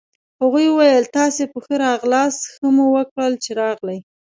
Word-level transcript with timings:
هغوی 0.41 0.65
وویل: 0.69 1.05
تاسي 1.17 1.43
په 1.51 1.57
ښه 1.63 1.75
راغلاست، 1.85 2.41
ښه 2.53 2.67
مو 2.75 2.85
وکړل 2.95 3.33
چي 3.43 3.51
راغلئ. 3.61 3.99